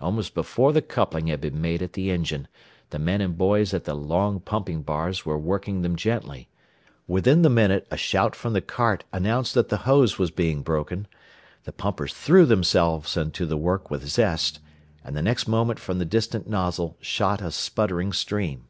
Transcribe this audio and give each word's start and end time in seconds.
Almost 0.00 0.32
before 0.32 0.72
the 0.72 0.80
coupling 0.80 1.26
had 1.26 1.42
been 1.42 1.60
made 1.60 1.82
at 1.82 1.92
the 1.92 2.10
engine 2.10 2.48
the 2.88 2.98
men 2.98 3.20
and 3.20 3.36
boys 3.36 3.74
at 3.74 3.84
the 3.84 3.92
long 3.92 4.40
pumping 4.40 4.80
bars 4.80 5.26
were 5.26 5.36
working 5.36 5.82
them 5.82 5.94
gently; 5.94 6.48
within 7.06 7.42
the 7.42 7.50
minute 7.50 7.86
a 7.90 7.98
shout 7.98 8.34
from 8.34 8.54
the 8.54 8.62
cart 8.62 9.04
announced 9.12 9.52
that 9.52 9.68
the 9.68 9.76
hose 9.84 10.18
was 10.18 10.30
being 10.30 10.62
broken, 10.62 11.06
the 11.64 11.72
pumpers 11.72 12.14
threw 12.14 12.46
themselves 12.46 13.14
into 13.14 13.44
the 13.44 13.58
work 13.58 13.90
with 13.90 14.08
zest, 14.08 14.58
and 15.04 15.14
the 15.14 15.20
next 15.20 15.46
moment 15.48 15.78
from 15.78 15.98
the 15.98 16.06
distant 16.06 16.48
nozzle 16.48 16.96
shot 17.02 17.42
a 17.42 17.50
sputtering 17.50 18.10
stream. 18.10 18.68